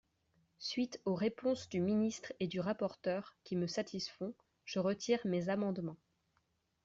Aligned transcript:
Suite 0.57 0.99
aux 1.05 1.13
réponses 1.13 1.69
du 1.69 1.79
ministre 1.79 2.33
et 2.39 2.47
du 2.47 2.59
rapporteur, 2.59 3.35
qui 3.43 3.55
me 3.55 3.67
satisfont, 3.67 4.33
je 4.65 4.79
retire 4.79 5.19
mes 5.27 5.47
amendements. 5.47 5.99